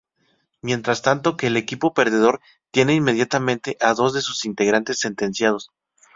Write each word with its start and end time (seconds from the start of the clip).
Mientras 0.63 1.03
tanto 1.03 1.37
que 1.37 1.45
el 1.45 1.57
equipo 1.57 1.93
perdedor 1.93 2.41
tiene 2.71 2.95
inmediatamente 2.95 3.77
a 3.79 3.93
dos 3.93 4.13
de 4.15 4.21
sus 4.23 4.45
integrantes 4.45 4.97
sentenciados. 4.99 5.69